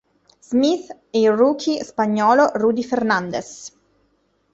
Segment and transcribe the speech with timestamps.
[0.41, 3.71] Smith e il rookie spagnolo Rudy Fernández.